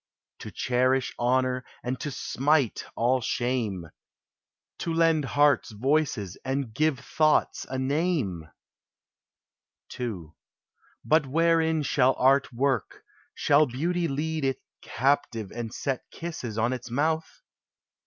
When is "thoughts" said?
6.97-7.67